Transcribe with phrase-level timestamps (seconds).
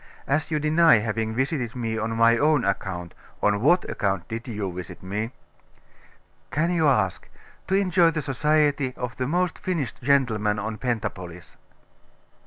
[0.27, 3.13] As you deny having visited me on my own account,
[3.43, 5.29] on what account did you visit me?'
[6.49, 7.29] 'Can you ask?
[7.67, 11.55] To enjoy the society of the most finished gentleman of Pentapolis.